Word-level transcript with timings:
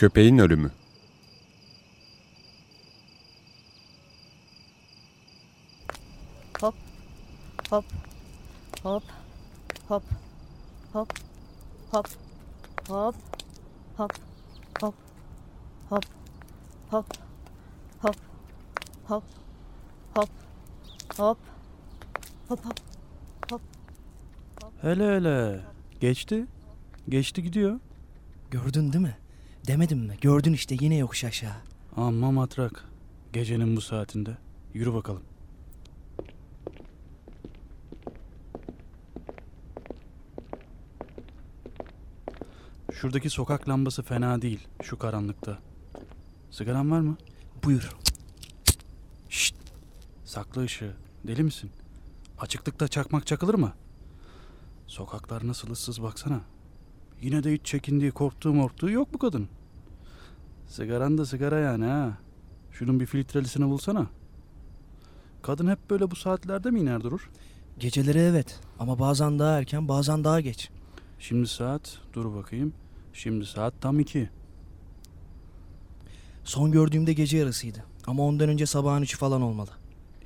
Köpeğin 0.00 0.38
ölümü. 0.38 0.70
Hop. 6.60 6.74
Hop. 7.70 7.84
Hop. 8.82 9.02
Hop. 9.88 10.02
Hop. 10.92 11.08
Hop. 11.92 12.08
Hop. 12.88 13.16
Hop. 13.96 14.14
Hop. 14.78 14.94
Hop. 15.90 16.04
Hop. 16.90 17.04
Hop. 18.00 18.16
Hop. 19.08 19.24
Hop. 20.14 20.28
Hop. 21.16 21.38
Hop 22.48 22.64
hop. 23.50 23.62
Hele 24.80 25.16
hele. 25.16 25.60
Geçti. 26.00 26.46
Geçti 27.08 27.42
gidiyor. 27.42 27.80
Gördün 28.50 28.92
değil 28.92 29.04
mi? 29.04 29.16
Demedim 29.70 29.98
mi? 29.98 30.16
Gördün 30.20 30.52
işte 30.52 30.76
yine 30.80 30.96
yokuş 30.96 31.24
aşağı. 31.24 31.54
Amma 31.96 32.32
matrak. 32.32 32.84
Gecenin 33.32 33.76
bu 33.76 33.80
saatinde. 33.80 34.36
Yürü 34.74 34.94
bakalım. 34.94 35.22
Şuradaki 42.92 43.30
sokak 43.30 43.68
lambası 43.68 44.02
fena 44.02 44.42
değil 44.42 44.68
şu 44.82 44.98
karanlıkta. 44.98 45.58
Sigaran 46.50 46.90
var 46.90 47.00
mı? 47.00 47.16
Buyur. 47.64 47.96
Şşt. 49.28 49.54
Sakla 50.24 50.62
ışığı. 50.62 50.96
Deli 51.26 51.42
misin? 51.42 51.70
Açıklıkta 52.38 52.88
çakmak 52.88 53.26
çakılır 53.26 53.54
mı? 53.54 53.72
Sokaklar 54.86 55.46
nasıl 55.46 55.70
ıssız 55.70 56.02
baksana. 56.02 56.40
Yine 57.20 57.44
de 57.44 57.52
hiç 57.52 57.66
çekindiği, 57.66 58.10
korktuğu, 58.10 58.54
morktuğu 58.54 58.90
yok 58.90 59.14
bu 59.14 59.18
kadın. 59.18 59.48
Sigaran 60.70 61.18
da 61.18 61.26
sigara 61.26 61.58
yani 61.58 61.84
ha. 61.84 62.18
Şunun 62.72 63.00
bir 63.00 63.06
filtrelisini 63.06 63.64
bulsana. 63.64 64.06
Kadın 65.42 65.70
hep 65.70 65.90
böyle 65.90 66.10
bu 66.10 66.16
saatlerde 66.16 66.70
mi 66.70 66.80
iner 66.80 67.00
durur? 67.00 67.30
Geceleri 67.78 68.18
evet 68.18 68.60
ama 68.78 68.98
bazen 68.98 69.38
daha 69.38 69.58
erken 69.58 69.88
bazen 69.88 70.24
daha 70.24 70.40
geç. 70.40 70.70
Şimdi 71.18 71.46
saat, 71.48 71.98
dur 72.12 72.34
bakayım. 72.34 72.72
Şimdi 73.12 73.46
saat 73.46 73.74
tam 73.80 74.00
iki. 74.00 74.30
Son 76.44 76.72
gördüğümde 76.72 77.12
gece 77.12 77.38
yarısıydı. 77.38 77.84
Ama 78.06 78.22
ondan 78.22 78.48
önce 78.48 78.66
sabahın 78.66 79.02
üçü 79.02 79.16
falan 79.16 79.42
olmalı. 79.42 79.70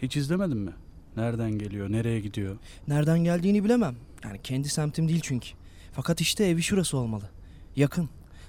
Hiç 0.03 0.17
izlemedin 0.17 0.59
mi? 0.59 0.73
Nereden 1.17 1.59
geliyor, 1.59 1.93
nereye 1.93 2.21
gidiyor? 2.21 2.57
Nereden 2.89 3.25
geldiğini 3.25 3.65
bilemem. 3.65 3.97
Yani 4.25 4.41
kendi 4.43 4.69
semtim 4.69 5.09
değil 5.09 5.21
çünkü. 5.23 5.49
Fakat 5.93 6.21
işte 6.21 6.45
evi 6.45 6.63
şurası 6.63 6.97
olmalı. 6.97 7.31
Yakın. 7.77 8.09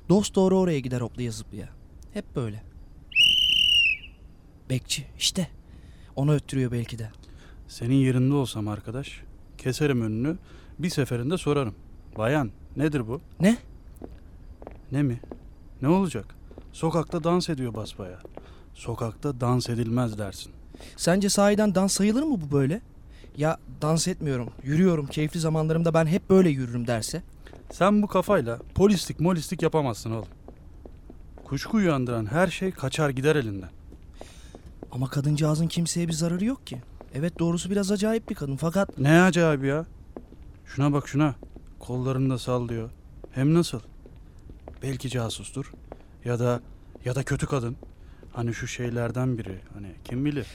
Dost 0.10 0.36
doğru 0.36 0.60
oraya 0.60 0.80
gider 0.80 1.02
hoplaya 1.02 1.32
zıplaya. 1.32 1.75
Hep 2.16 2.36
böyle. 2.36 2.64
Bekçi 4.70 5.06
işte. 5.18 5.48
Onu 6.16 6.34
öttürüyor 6.34 6.72
belki 6.72 7.00
de. 7.00 7.10
Senin 7.68 7.96
yerinde 7.96 8.34
olsam 8.34 8.68
arkadaş, 8.68 9.22
keserim 9.58 10.02
önünü, 10.02 10.38
bir 10.80 10.90
seferinde 10.90 11.38
sorarım. 11.38 11.76
Bayan, 12.18 12.52
nedir 12.78 13.08
bu? 13.08 13.22
Ne? 13.40 13.58
Ne 14.92 15.04
mi? 15.04 15.20
Ne 15.82 15.88
olacak? 15.88 16.36
Sokakta 16.74 17.24
dans 17.24 17.50
ediyor 17.50 17.74
basbaya. 17.74 18.20
Sokakta 18.74 19.42
dans 19.42 19.70
edilmez 19.70 20.18
dersin. 20.18 20.52
Sence 20.98 21.30
sahiden 21.30 21.76
dans 21.76 21.94
sayılır 21.94 22.24
mı 22.24 22.42
bu 22.42 22.56
böyle? 22.56 22.82
Ya 23.38 23.58
dans 23.82 24.08
etmiyorum, 24.08 24.50
yürüyorum. 24.64 25.08
Keyifli 25.08 25.40
zamanlarımda 25.40 25.94
ben 25.94 26.06
hep 26.06 26.30
böyle 26.30 26.50
yürürüm 26.50 26.88
derse. 26.88 27.22
Sen 27.72 28.02
bu 28.02 28.08
kafayla 28.08 28.60
polislik 28.76 29.20
molislik 29.20 29.62
yapamazsın 29.62 30.12
oğlum. 30.12 30.28
Kuşku 31.46 31.78
uyandıran 31.78 32.26
her 32.26 32.48
şey 32.48 32.72
kaçar 32.72 33.10
gider 33.10 33.36
elinden. 33.36 33.70
Ama 34.92 35.08
kadıncağızın 35.10 35.68
kimseye 35.68 36.08
bir 36.08 36.14
zararı 36.14 36.46
yok 36.46 36.68
ki. 36.68 36.82
Evet 37.14 37.40
doğrusu 37.40 37.70
biraz 37.70 37.92
acayip 37.92 38.30
bir 38.30 38.36
kadın 38.36 38.56
fakat 38.56 38.98
Ne 39.00 39.22
acayip 39.22 39.66
ya. 39.66 39.86
Şuna 40.66 40.94
bak 40.94 41.08
şuna. 41.08 41.36
Kollarını 41.80 42.30
da 42.34 42.38
sallıyor. 42.38 42.90
Hem 43.32 43.54
nasıl? 43.54 43.80
Belki 44.84 45.10
casustur. 45.10 45.72
Ya 46.26 46.40
da 46.40 46.62
ya 47.06 47.16
da 47.16 47.24
kötü 47.24 47.46
kadın. 47.46 47.76
Hani 48.34 48.54
şu 48.54 48.68
şeylerden 48.68 49.38
biri. 49.38 49.60
Hani 49.74 49.92
kim 50.06 50.26
bilir. 50.26 50.48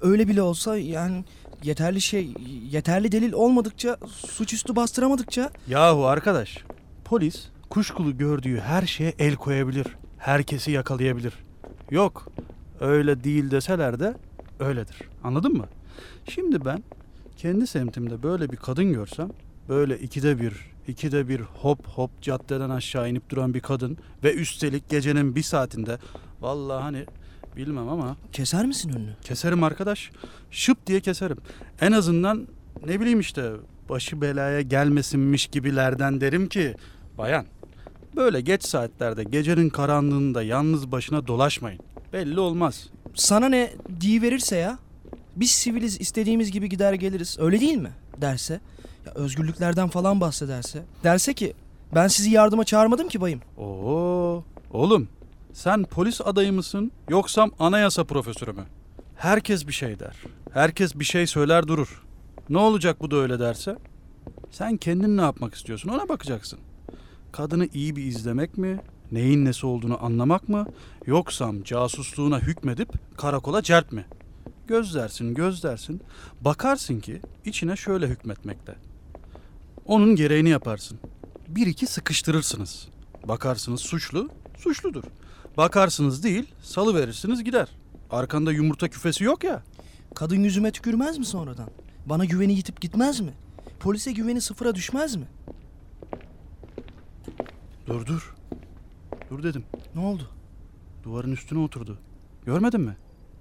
öyle 0.00 0.28
bile 0.28 0.42
olsa 0.42 0.76
yani 0.78 1.24
yeterli 1.62 2.00
şey, 2.00 2.34
yeterli 2.70 3.12
delil 3.12 3.32
olmadıkça, 3.32 3.96
suçüstü 4.06 4.76
bastıramadıkça 4.76 5.50
Yahu 5.68 6.06
arkadaş. 6.06 6.64
Polis 7.04 7.48
kuşkulu 7.70 8.18
gördüğü 8.18 8.60
her 8.60 8.86
şeye 8.86 9.14
el 9.18 9.36
koyabilir. 9.36 9.86
Herkesi 10.18 10.70
yakalayabilir. 10.70 11.34
Yok. 11.90 12.32
Öyle 12.80 13.24
değil 13.24 13.50
deseler 13.50 14.00
de 14.00 14.14
öyledir. 14.60 14.96
Anladın 15.24 15.52
mı? 15.52 15.66
Şimdi 16.28 16.64
ben 16.64 16.82
kendi 17.36 17.66
semtimde 17.66 18.22
böyle 18.22 18.50
bir 18.50 18.56
kadın 18.56 18.92
görsem 18.92 19.30
böyle 19.68 19.98
ikide 19.98 20.40
bir, 20.40 20.52
ikide 20.88 21.28
bir 21.28 21.40
hop 21.40 21.86
hop 21.88 22.22
caddeden 22.22 22.70
aşağı 22.70 23.10
inip 23.10 23.30
duran 23.30 23.54
bir 23.54 23.60
kadın 23.60 23.98
ve 24.24 24.34
üstelik 24.34 24.88
gecenin 24.88 25.34
bir 25.34 25.42
saatinde 25.42 25.98
vallahi 26.40 26.82
hani 26.82 27.06
bilmem 27.56 27.88
ama 27.88 28.16
keser 28.32 28.66
misin 28.66 28.90
önünü? 28.90 29.14
Keserim 29.24 29.64
arkadaş. 29.64 30.10
Şıp 30.50 30.86
diye 30.86 31.00
keserim. 31.00 31.36
En 31.80 31.92
azından 31.92 32.48
ne 32.86 33.00
bileyim 33.00 33.20
işte 33.20 33.52
başı 33.88 34.20
belaya 34.20 34.60
gelmesinmiş 34.60 35.46
gibilerden 35.46 36.20
derim 36.20 36.48
ki 36.48 36.74
bayan 37.18 37.46
böyle 38.16 38.40
geç 38.40 38.64
saatlerde 38.64 39.24
gecenin 39.24 39.68
karanlığında 39.68 40.42
yalnız 40.42 40.92
başına 40.92 41.26
dolaşmayın. 41.26 41.80
Belli 42.12 42.40
olmaz. 42.40 42.88
Sana 43.14 43.48
ne 43.48 43.72
diye 44.00 44.22
verirse 44.22 44.56
ya? 44.56 44.78
Biz 45.36 45.50
siviliz 45.50 46.00
istediğimiz 46.00 46.50
gibi 46.50 46.68
gider 46.68 46.92
geliriz. 46.92 47.36
Öyle 47.40 47.60
değil 47.60 47.76
mi? 47.76 47.90
derse. 48.20 48.60
Ya 49.06 49.12
özgürlüklerden 49.14 49.88
falan 49.88 50.20
bahsederse. 50.20 50.82
Derse 51.04 51.34
ki 51.34 51.54
ben 51.94 52.08
sizi 52.08 52.30
yardıma 52.30 52.64
çağırmadım 52.64 53.08
ki 53.08 53.20
bayım. 53.20 53.40
Oo 53.58 54.44
oğlum 54.72 55.08
sen 55.52 55.84
polis 55.84 56.20
adayı 56.20 56.52
mısın 56.52 56.92
yoksam 57.08 57.50
anayasa 57.58 58.04
profesörü 58.04 58.52
mü? 58.52 58.64
Herkes 59.16 59.66
bir 59.66 59.72
şey 59.72 59.98
der. 59.98 60.16
Herkes 60.52 60.94
bir 60.94 61.04
şey 61.04 61.26
söyler 61.26 61.68
durur. 61.68 62.02
Ne 62.48 62.58
olacak 62.58 63.00
bu 63.00 63.10
da 63.10 63.16
öyle 63.16 63.38
derse? 63.38 63.76
Sen 64.50 64.76
kendin 64.76 65.16
ne 65.16 65.20
yapmak 65.20 65.54
istiyorsun 65.54 65.88
ona 65.88 66.08
bakacaksın. 66.08 66.58
Kadını 67.32 67.68
iyi 67.74 67.96
bir 67.96 68.04
izlemek 68.04 68.58
mi? 68.58 68.80
Neyin 69.12 69.44
nesi 69.44 69.66
olduğunu 69.66 70.04
anlamak 70.04 70.48
mı? 70.48 70.66
Yoksam 71.06 71.62
casusluğuna 71.62 72.40
hükmedip 72.40 72.88
karakola 73.16 73.62
celp 73.62 73.92
mi? 73.92 74.04
Göz 74.66 74.94
dersin, 74.94 75.34
göz 75.34 75.62
dersin. 75.62 76.00
Bakarsın 76.40 77.00
ki 77.00 77.20
içine 77.44 77.76
şöyle 77.76 78.06
hükmetmekte. 78.06 78.74
Onun 79.86 80.16
gereğini 80.16 80.48
yaparsın. 80.48 80.98
Bir 81.48 81.66
iki 81.66 81.86
sıkıştırırsınız. 81.86 82.88
Bakarsınız 83.24 83.80
suçlu, 83.80 84.30
suçludur. 84.58 85.04
Bakarsınız 85.56 86.22
değil, 86.22 86.44
salı 86.62 86.94
verirsiniz 86.94 87.44
gider. 87.44 87.68
Arkanda 88.10 88.52
yumurta 88.52 88.88
küfesi 88.88 89.24
yok 89.24 89.44
ya. 89.44 89.62
Kadın 90.14 90.44
yüzüme 90.44 90.70
tükürmez 90.72 91.18
mi 91.18 91.24
sonradan? 91.24 91.70
Bana 92.06 92.24
güveni 92.24 92.52
yitip 92.52 92.80
gitmez 92.80 93.20
mi? 93.20 93.32
Polise 93.80 94.12
güveni 94.12 94.40
sıfıra 94.40 94.74
düşmez 94.74 95.16
mi? 95.16 95.24
Dur 97.88 98.06
dur. 98.06 98.34
Dur 99.30 99.42
dedim. 99.42 99.64
Ne 99.94 100.00
oldu? 100.00 100.30
Duvarın 101.02 101.32
üstüne 101.32 101.58
oturdu. 101.58 101.98
Görmedin 102.46 102.80
mi? 102.80 102.96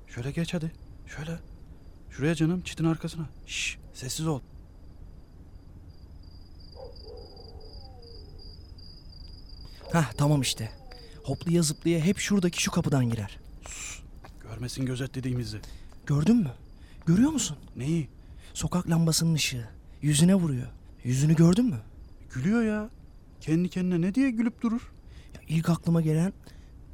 Şöyle 0.08 0.32
geç 0.32 0.54
hadi. 0.54 0.72
Şöyle. 1.08 1.40
Şuraya 2.10 2.36
canım 2.36 2.62
çitin 2.62 2.86
arkasına. 2.86 3.26
Şş, 3.48 3.78
sessiz 3.94 4.28
ol. 4.28 4.42
Hah 9.94 10.12
tamam 10.18 10.42
işte. 10.42 10.72
Hoplaya 11.24 11.62
zıplaya 11.62 12.00
hep 12.00 12.18
şuradaki 12.18 12.62
şu 12.64 12.72
kapıdan 12.72 13.10
girer. 13.10 13.40
Görmesin 14.42 14.86
gözetlediğimizi. 14.86 15.60
Gördün 16.06 16.36
mü? 16.36 16.52
Görüyor 17.06 17.32
musun? 17.32 17.58
Neyi? 17.76 18.10
Sokak 18.54 18.90
lambasının 18.90 19.34
ışığı. 19.34 19.70
Yüzüne 20.02 20.36
vuruyor. 20.36 20.68
Yüzünü 21.04 21.36
gördün 21.36 21.66
mü? 21.66 21.80
Gülüyor 22.34 22.64
ya. 22.64 22.90
Kendi 23.42 23.70
kendine 23.70 24.02
ne 24.02 24.16
diye 24.16 24.30
gülüp 24.30 24.62
durur? 24.62 24.92
Ya 25.36 25.42
ilk 25.48 25.70
aklıma 25.70 26.02
gelen 26.02 26.34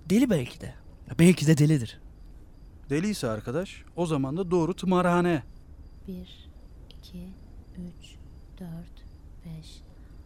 deli 0.09 0.29
belki 0.29 0.61
de. 0.61 0.65
Ya 1.09 1.19
belki 1.19 1.47
de 1.47 1.57
delidir. 1.57 1.99
Deliyse 2.89 3.29
arkadaş 3.29 3.83
o 3.95 4.05
zaman 4.05 4.37
da 4.37 4.51
doğru 4.51 4.75
tımarhane. 4.75 5.43
1, 6.07 6.13
2, 6.99 7.27
3, 8.01 8.15
4, 8.59 8.69
5, 9.57 9.81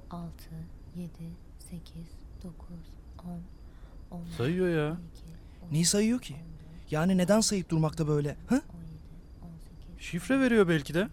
6, 0.09 0.31
7, 0.95 1.09
8, 1.59 1.81
9, 2.43 2.67
10, 4.11 4.17
11, 4.17 4.31
Sayıyor 4.31 4.67
ya. 4.69 4.91
12, 4.91 5.01
Neyi 5.71 5.85
sayıyor 5.85 6.21
ki? 6.21 6.35
Yani 6.91 7.17
neden 7.17 7.41
sayıp 7.41 7.69
durmakta 7.69 8.07
böyle? 8.07 8.29
Ha? 8.29 8.55
17, 8.55 8.63
18, 9.97 10.05
Şifre 10.05 10.39
veriyor 10.39 10.67
belki 10.67 10.93
de. 10.93 11.07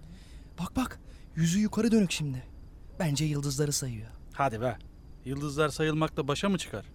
Bak 0.58 0.76
bak. 0.76 1.00
Yüzü 1.36 1.58
yukarı 1.58 1.90
dönük 1.92 2.10
şimdi. 2.12 2.42
Bence 2.98 3.24
yıldızları 3.24 3.72
sayıyor. 3.72 4.08
Hadi 4.32 4.60
be. 4.60 4.78
Yıldızlar 5.25 5.69
sayılmakta 5.69 6.29
başa 6.29 6.49
mı 6.49 6.59
çıkar? 6.59 6.87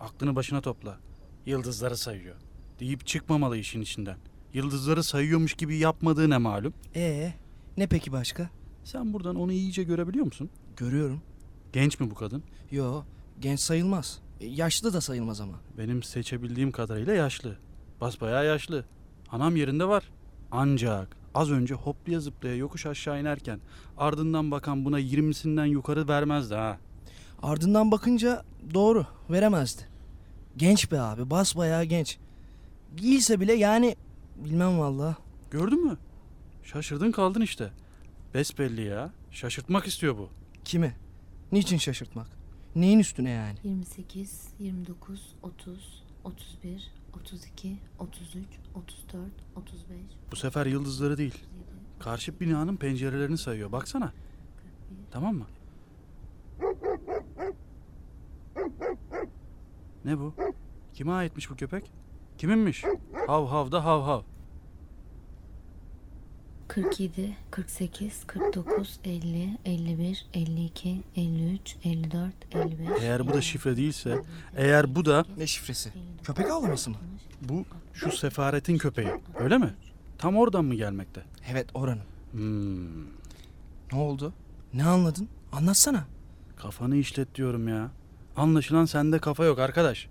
Aklını 0.00 0.36
başına 0.36 0.60
topla. 0.60 0.98
Yıldızları 1.46 1.96
sayıyor. 1.96 2.36
Deyip 2.80 3.06
çıkmamalı 3.06 3.56
işin 3.56 3.80
içinden. 3.80 4.16
Yıldızları 4.54 5.02
sayıyormuş 5.02 5.54
gibi 5.54 5.76
yapmadığı 5.76 6.30
ne 6.30 6.38
malum? 6.38 6.74
Ee, 6.96 7.32
ne 7.76 7.86
peki 7.86 8.12
başka? 8.12 8.50
Sen 8.84 9.12
buradan 9.12 9.36
onu 9.36 9.52
iyice 9.52 9.82
görebiliyor 9.82 10.24
musun? 10.24 10.50
Görüyorum. 10.76 11.22
Genç 11.72 12.00
mi 12.00 12.10
bu 12.10 12.14
kadın? 12.14 12.42
Yo, 12.70 13.02
genç 13.40 13.60
sayılmaz. 13.60 14.20
E, 14.40 14.46
yaşlı 14.46 14.92
da 14.92 15.00
sayılmaz 15.00 15.40
ama. 15.40 15.60
Benim 15.78 16.02
seçebildiğim 16.02 16.72
kadarıyla 16.72 17.12
yaşlı. 17.12 17.56
Basbayağı 18.00 18.46
yaşlı. 18.46 18.84
Anam 19.30 19.56
yerinde 19.56 19.88
var. 19.88 20.10
Ancak 20.50 21.16
az 21.34 21.50
önce 21.50 21.74
hoplaya 21.74 22.20
zıplaya 22.20 22.56
yokuş 22.56 22.86
aşağı 22.86 23.20
inerken 23.20 23.60
ardından 23.96 24.50
bakan 24.50 24.84
buna 24.84 25.00
20'sinden 25.00 25.66
yukarı 25.66 26.08
vermezdi 26.08 26.54
ha. 26.54 26.78
Ardından 27.42 27.90
bakınca 27.90 28.44
doğru, 28.74 29.06
veremezdi. 29.30 29.82
Genç 30.56 30.92
be 30.92 31.00
abi, 31.00 31.30
basbayağı 31.30 31.84
genç. 31.84 32.18
Değilse 32.98 33.40
bile 33.40 33.52
yani 33.52 33.96
bilmem 34.36 34.78
valla. 34.78 35.16
Gördün 35.50 35.86
mü? 35.86 35.96
Şaşırdın 36.62 37.12
kaldın 37.12 37.40
işte. 37.40 37.70
Besbelli 38.34 38.82
ya. 38.82 39.10
Şaşırtmak 39.30 39.86
istiyor 39.86 40.18
bu. 40.18 40.28
Kimi? 40.64 40.94
Niçin 41.52 41.76
şaşırtmak? 41.78 42.26
Neyin 42.76 42.98
üstüne 42.98 43.30
yani? 43.30 43.58
28, 43.64 44.48
29, 44.58 45.34
30, 45.42 46.02
31, 46.24 46.90
32, 47.18 47.76
33, 47.98 48.36
34, 48.74 49.30
35, 49.56 49.96
Bu 50.32 50.36
sefer 50.36 50.66
yıldızları 50.66 51.18
değil. 51.18 51.34
37, 51.34 51.98
Karşı 51.98 52.40
binanın 52.40 52.76
pencerelerini 52.76 53.38
sayıyor. 53.38 53.72
Baksana. 53.72 54.06
41. 54.06 54.12
Tamam 55.10 55.34
mı? 55.36 55.46
Ne 60.04 60.18
bu? 60.18 60.34
Kime 60.94 61.12
aitmiş 61.12 61.50
bu 61.50 61.56
köpek? 61.56 61.90
Kiminmiş? 62.38 62.84
Hav 63.26 63.46
hav 63.46 63.72
da 63.72 63.84
hav 63.84 64.02
hav. 64.02 64.22
47, 66.68 67.36
48, 67.50 68.24
49, 68.26 69.00
50, 69.04 69.58
51, 69.64 70.26
52, 70.34 71.02
53, 71.16 71.76
54, 71.84 72.32
55. 72.54 72.88
Eğer 73.02 73.28
bu 73.28 73.32
da 73.34 73.40
şifre 73.40 73.76
değilse, 73.76 74.22
eğer 74.56 74.94
bu 74.94 75.04
da 75.04 75.24
Ne 75.38 75.46
şifresi? 75.46 75.92
Köpek 76.24 76.50
avlaması 76.50 76.90
mı? 76.90 76.96
bu 77.40 77.64
şu 77.94 78.12
sefaretin 78.12 78.78
köpeği. 78.78 79.08
Öyle 79.38 79.58
mi? 79.58 79.74
Tam 80.18 80.36
oradan 80.36 80.64
mı 80.64 80.74
gelmekte? 80.74 81.22
Evet 81.50 81.66
oranın. 81.74 82.02
Hmm, 82.32 83.04
Ne 83.92 83.98
oldu? 83.98 84.32
Ne 84.74 84.84
anladın? 84.84 85.28
Anlatsana. 85.52 86.04
kafanı 86.56 86.96
işlet 86.96 87.34
diyorum 87.34 87.68
ya. 87.68 87.90
Anlaşılan 88.36 88.84
sende 88.84 89.18
kafa 89.18 89.44
yok 89.44 89.58
arkadaş. 89.58 90.08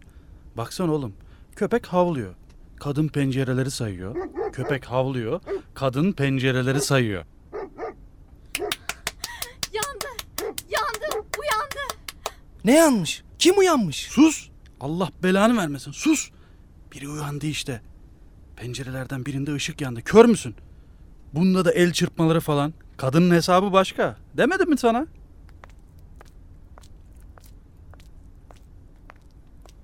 Baksana 0.58 0.92
oğlum. 0.92 1.14
Köpek 1.56 1.88
havlıyor. 1.88 2.36
Kadın 2.80 3.08
pencereleri 3.08 3.72
sayıyor. 3.72 4.16
Köpek 4.54 4.86
havlıyor. 4.86 5.42
Kadın 5.74 6.12
pencereleri 6.12 6.82
sayıyor. 6.82 7.26
Yandı! 9.74 10.08
Yandı! 10.70 11.28
Uyandı! 11.40 11.96
Ne 12.66 12.76
yanmış? 12.76 13.24
Kim 13.40 13.58
uyanmış? 13.58 14.08
Sus! 14.08 14.50
Allah 14.80 15.10
belanı 15.24 15.58
vermesin. 15.58 15.92
Sus! 15.92 16.30
Biri 16.92 17.10
uyandı 17.10 17.46
işte. 17.46 17.82
Pencerelerden 18.56 19.26
birinde 19.26 19.54
ışık 19.54 19.82
yandı. 19.82 20.02
Kör 20.02 20.26
müsün? 20.26 20.56
Bunda 21.34 21.66
da 21.66 21.72
el 21.72 21.94
çırpmaları 21.94 22.40
falan. 22.40 22.74
Kadının 22.98 23.36
hesabı 23.36 23.74
başka. 23.74 24.18
Demedim 24.38 24.70
mi 24.70 24.78
sana? 24.78 25.08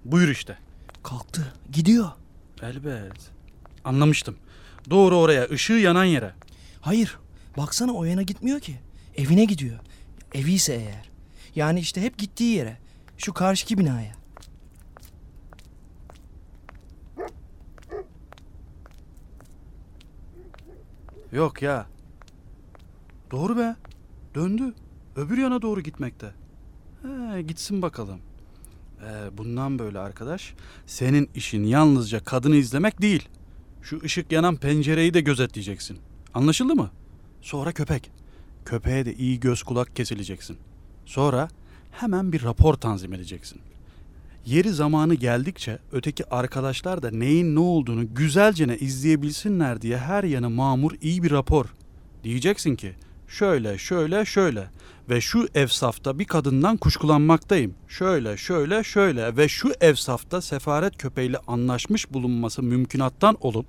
Buyur 0.07 0.27
işte. 0.27 0.57
Kalktı. 1.03 1.53
Gidiyor. 1.71 2.11
Elbet. 2.61 3.31
Anlamıştım. 3.83 4.37
Doğru 4.89 5.17
oraya, 5.17 5.49
ışığı 5.49 5.73
yanan 5.73 6.03
yere. 6.03 6.33
Hayır. 6.81 7.17
Baksana 7.57 7.91
o 7.91 8.03
yana 8.03 8.21
gitmiyor 8.21 8.59
ki. 8.59 8.79
Evine 9.15 9.45
gidiyor. 9.45 9.79
Evi 10.33 10.51
ise 10.51 10.73
eğer. 10.73 11.09
Yani 11.55 11.79
işte 11.79 12.01
hep 12.01 12.17
gittiği 12.17 12.55
yere. 12.55 12.77
Şu 13.17 13.33
karşıki 13.33 13.77
binaya. 13.77 14.15
Yok 21.31 21.61
ya. 21.61 21.87
Doğru 23.31 23.57
be. 23.57 23.75
Döndü. 24.35 24.73
Öbür 25.15 25.37
yana 25.37 25.61
doğru 25.61 25.81
gitmekte. 25.81 26.31
He, 27.01 27.41
gitsin 27.41 27.81
bakalım. 27.81 28.19
Ee, 29.01 29.37
bundan 29.37 29.79
böyle 29.79 29.99
arkadaş. 29.99 30.53
Senin 30.85 31.29
işin 31.35 31.63
yalnızca 31.63 32.19
kadını 32.23 32.55
izlemek 32.55 33.01
değil. 33.01 33.29
Şu 33.81 34.01
ışık 34.03 34.31
yanan 34.31 34.55
pencereyi 34.55 35.13
de 35.13 35.21
gözetleyeceksin. 35.21 35.97
Anlaşıldı 36.33 36.75
mı? 36.75 36.91
Sonra 37.41 37.71
köpek. 37.71 38.11
Köpeğe 38.65 39.05
de 39.05 39.15
iyi 39.15 39.39
göz 39.39 39.63
kulak 39.63 39.95
kesileceksin. 39.95 40.57
Sonra 41.05 41.47
hemen 41.91 42.31
bir 42.31 42.43
rapor 42.43 42.73
tanzim 42.73 43.13
edeceksin. 43.13 43.61
Yeri 44.45 44.69
zamanı 44.69 45.13
geldikçe 45.13 45.79
öteki 45.91 46.29
arkadaşlar 46.29 47.03
da 47.03 47.11
neyin 47.11 47.55
ne 47.55 47.59
olduğunu 47.59 48.15
güzelce 48.15 48.77
izleyebilsinler 48.77 49.81
diye 49.81 49.97
her 49.97 50.23
yanı 50.23 50.49
mamur 50.49 50.91
iyi 51.01 51.23
bir 51.23 51.31
rapor. 51.31 51.65
Diyeceksin 52.23 52.75
ki 52.75 52.95
şöyle 53.27 53.77
şöyle 53.77 54.25
şöyle 54.25 54.69
ve 55.09 55.21
şu 55.21 55.47
evsafta 55.55 56.19
bir 56.19 56.25
kadından 56.25 56.77
kuşkulanmaktayım. 56.77 57.75
Şöyle 57.87 58.37
şöyle 58.37 58.83
şöyle 58.83 59.37
ve 59.37 59.47
şu 59.47 59.71
evsafta 59.81 60.41
sefaret 60.41 60.97
köpeğiyle 60.97 61.37
anlaşmış 61.47 62.13
bulunması 62.13 62.63
mümkünattan 62.63 63.37
olup 63.41 63.65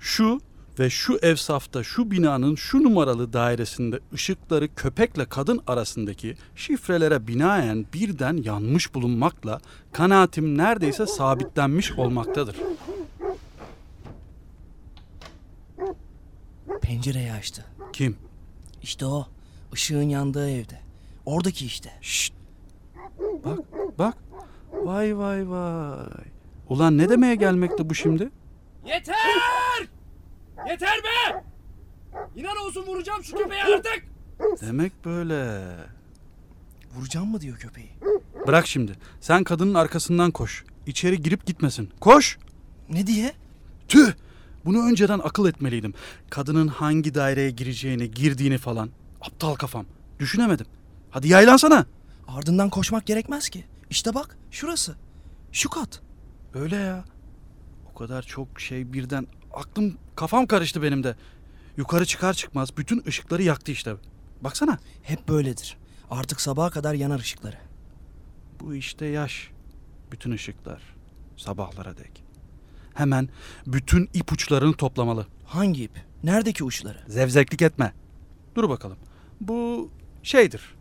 şu 0.00 0.40
ve 0.78 0.90
şu 0.90 1.18
evsafta 1.22 1.82
şu 1.82 2.10
binanın 2.10 2.54
şu 2.54 2.82
numaralı 2.82 3.32
dairesinde 3.32 4.00
ışıkları 4.14 4.74
köpekle 4.74 5.24
kadın 5.24 5.60
arasındaki 5.66 6.36
şifrelere 6.56 7.26
binaen 7.26 7.86
birden 7.94 8.36
yanmış 8.36 8.94
bulunmakla 8.94 9.60
kanaatim 9.92 10.58
neredeyse 10.58 11.06
sabitlenmiş 11.06 11.92
olmaktadır. 11.92 12.56
Pencereyi 16.82 17.32
açtı. 17.32 17.64
Kim? 17.92 18.16
İşte 18.82 19.06
o. 19.06 19.26
Işığın 19.72 20.02
yandığı 20.08 20.50
evde. 20.50 20.80
Oradaki 21.26 21.66
işte. 21.66 21.90
Şşt. 22.00 22.34
Bak, 23.44 23.58
bak. 23.98 24.14
Vay 24.72 25.18
vay 25.18 25.50
vay. 25.50 26.06
Ulan 26.68 26.98
ne 26.98 27.08
demeye 27.08 27.34
gelmekte 27.34 27.90
bu 27.90 27.94
şimdi? 27.94 28.30
Yeter! 28.86 29.16
Yeter 30.68 30.98
be! 31.04 31.44
İnan 32.36 32.56
olsun 32.56 32.86
vuracağım 32.86 33.24
şu 33.24 33.36
köpeği 33.36 33.62
artık. 33.62 34.04
Demek 34.60 35.04
böyle. 35.04 35.66
Vuracağım 36.94 37.30
mı 37.30 37.40
diyor 37.40 37.56
köpeği. 37.58 37.90
Bırak 38.46 38.66
şimdi. 38.66 38.92
Sen 39.20 39.44
kadının 39.44 39.74
arkasından 39.74 40.30
koş. 40.30 40.64
İçeri 40.86 41.22
girip 41.22 41.46
gitmesin. 41.46 41.90
Koş. 42.00 42.38
Ne 42.88 43.06
diye? 43.06 43.32
Tüh! 43.88 44.12
Bunu 44.64 44.86
önceden 44.86 45.18
akıl 45.18 45.48
etmeliydim. 45.48 45.94
Kadının 46.30 46.68
hangi 46.68 47.14
daireye 47.14 47.50
gireceğini, 47.50 48.10
girdiğini 48.10 48.58
falan. 48.58 48.90
Aptal 49.20 49.54
kafam. 49.54 49.86
Düşünemedim. 50.18 50.66
Hadi 51.10 51.28
yaylansana. 51.28 51.86
Ardından 52.28 52.70
koşmak 52.70 53.06
gerekmez 53.06 53.48
ki. 53.48 53.64
İşte 53.90 54.14
bak 54.14 54.36
şurası. 54.50 54.96
Şu 55.52 55.70
kat. 55.70 56.00
Öyle 56.54 56.76
ya. 56.76 57.04
O 57.90 57.94
kadar 57.94 58.22
çok 58.22 58.60
şey 58.60 58.92
birden 58.92 59.26
aklım 59.52 59.96
kafam 60.16 60.46
karıştı 60.46 60.82
benim 60.82 61.04
de. 61.04 61.16
Yukarı 61.76 62.06
çıkar 62.06 62.34
çıkmaz 62.34 62.76
bütün 62.76 63.02
ışıkları 63.06 63.42
yaktı 63.42 63.72
işte. 63.72 63.94
Baksana. 64.40 64.78
Hep 65.02 65.28
böyledir. 65.28 65.76
Artık 66.10 66.40
sabaha 66.40 66.70
kadar 66.70 66.94
yanar 66.94 67.20
ışıkları. 67.20 67.56
Bu 68.60 68.74
işte 68.74 69.06
yaş. 69.06 69.50
Bütün 70.12 70.30
ışıklar. 70.30 70.82
Sabahlara 71.36 71.96
dek. 71.96 72.24
Hemen 73.00 73.28
bütün 73.66 74.08
ipuçlarını 74.14 74.72
toplamalı. 74.74 75.26
Hangi 75.46 75.84
ip? 75.84 75.90
Neredeki 76.24 76.64
uçları? 76.64 76.98
Zevzeklik 77.08 77.62
etme. 77.62 77.92
Dur 78.54 78.68
bakalım. 78.68 78.96
Bu 79.40 79.90
şeydir. 80.22 80.74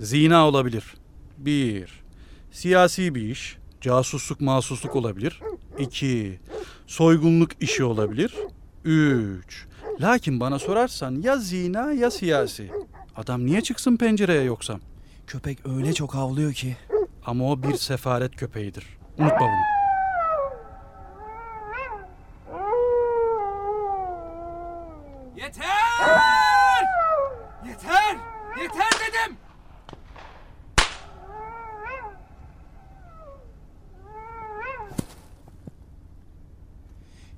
Zina 0.00 0.48
olabilir. 0.48 0.84
Bir. 1.38 2.02
Siyasi 2.52 3.14
bir 3.14 3.22
iş. 3.22 3.58
Casusluk 3.80 4.40
masusluk 4.40 4.96
olabilir. 4.96 5.40
İki. 5.78 6.40
Soygunluk 6.86 7.50
işi 7.62 7.84
olabilir. 7.84 8.34
Üç. 8.84 9.66
Lakin 10.00 10.40
bana 10.40 10.58
sorarsan 10.58 11.22
ya 11.22 11.36
zina 11.36 11.92
ya 11.92 12.10
siyasi. 12.10 12.70
Adam 13.16 13.46
niye 13.46 13.60
çıksın 13.60 13.96
pencereye 13.96 14.42
yoksam? 14.42 14.80
Köpek 15.26 15.66
öyle 15.66 15.92
çok 15.92 16.14
havlıyor 16.14 16.52
ki. 16.52 16.76
Ama 17.26 17.52
o 17.52 17.62
bir 17.62 17.74
sefaret 17.74 18.36
köpeğidir. 18.36 18.86
Unutma 19.18 19.40
bunu. 19.40 19.81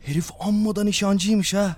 Herif 0.05 0.31
amma 0.41 0.77
da 0.77 0.85
nişancıymış 0.85 1.55
ha. 1.55 1.77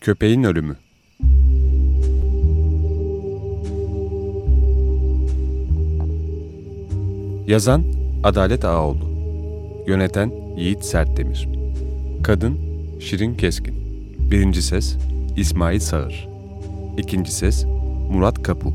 Köpeğin 0.00 0.44
ölümü. 0.44 0.76
Yazan 7.46 7.84
Adalet 8.24 8.64
Ağaoğlu. 8.64 9.10
Yöneten 9.86 10.30
Yiğit 10.56 10.84
Sertdemir. 10.84 11.59
Kadın 12.30 12.58
Şirin 13.00 13.34
Keskin. 13.34 13.74
Birinci 14.30 14.62
ses 14.62 14.96
İsmail 15.36 15.80
Sağır. 15.80 16.28
İkinci 16.98 17.32
ses 17.32 17.64
Murat 18.10 18.42
Kapu. 18.42 18.72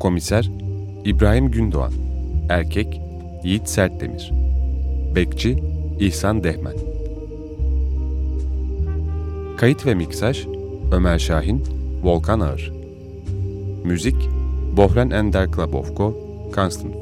Komiser 0.00 0.50
İbrahim 1.04 1.50
Gündoğan. 1.50 1.92
Erkek 2.48 3.00
Yiğit 3.44 3.68
Sertdemir. 3.68 4.32
Bekçi 5.14 5.62
İhsan 6.00 6.44
Dehmen. 6.44 6.76
Kayıt 9.56 9.86
ve 9.86 9.94
miksaj 9.94 10.46
Ömer 10.92 11.18
Şahin, 11.18 11.62
Volkan 12.02 12.40
Ağır. 12.40 12.72
Müzik 13.84 14.16
Bohren 14.76 15.10
Ender 15.10 15.52
Klabovko, 15.52 16.14
Konstantin 16.54 17.01